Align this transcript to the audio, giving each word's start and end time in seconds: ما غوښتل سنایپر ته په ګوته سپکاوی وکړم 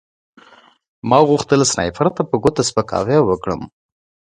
ما 1.09 1.19
غوښتل 1.29 1.61
سنایپر 1.71 2.07
ته 2.15 2.21
په 2.29 2.35
ګوته 2.43 2.61
سپکاوی 2.69 3.17
وکړم 3.23 3.61